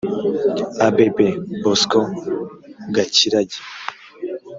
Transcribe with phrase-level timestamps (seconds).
[0.87, 1.07] abb
[1.63, 1.99] bosco
[2.95, 3.57] gakirage